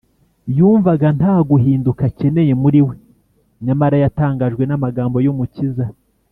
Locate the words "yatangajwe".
4.03-4.63